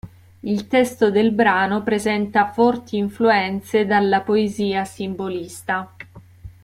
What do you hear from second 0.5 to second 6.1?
testo del brano presenta forti influenze dalla poesia simbolista.